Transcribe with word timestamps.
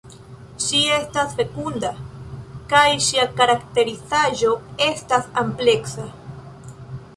Ŝi 0.67 0.79
estas 0.93 1.35
fekunda 1.41 1.91
kaj 2.71 2.87
ŝia 3.09 3.27
karakterizaĵo 3.41 4.57
estas 4.89 5.31
ampleksa. 5.45 6.11